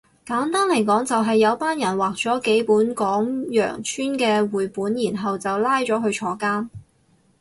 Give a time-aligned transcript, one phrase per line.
[0.25, 6.69] 簡單嚟講就係有班人畫咗幾本講羊村嘅繪本然後就拉咗去坐監